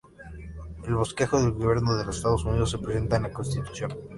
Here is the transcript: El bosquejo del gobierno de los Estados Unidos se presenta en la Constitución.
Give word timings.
El 0.83 0.95
bosquejo 0.95 1.39
del 1.39 1.51
gobierno 1.51 1.95
de 1.95 2.03
los 2.05 2.17
Estados 2.17 2.43
Unidos 2.43 2.71
se 2.71 2.79
presenta 2.79 3.17
en 3.17 3.21
la 3.21 3.31
Constitución. 3.31 3.91